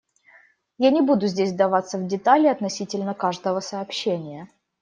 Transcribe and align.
Я 0.79 0.89
не 0.91 1.01
буду 1.03 1.27
здесь 1.27 1.51
вдаваться 1.51 1.99
в 1.99 2.07
детали 2.07 2.47
относительно 2.47 3.13
каждого 3.13 3.59
сообщения. 3.59 4.49